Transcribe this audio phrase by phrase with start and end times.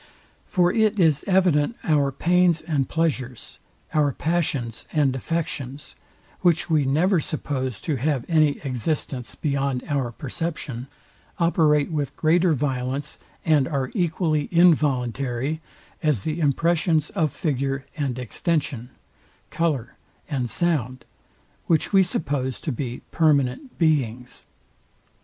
[0.47, 3.59] For it is evident our pains and pleasures,
[3.93, 5.93] our passions and affections,
[6.39, 10.87] which we never suppose to have any existence beyond our perception,
[11.37, 15.61] operate with greater violence, and are equally involuntary,
[16.01, 18.89] as the impressions of figure and extension,
[19.51, 19.97] colour
[20.27, 21.05] and sound,
[21.67, 24.47] which we suppose to be permanent beings.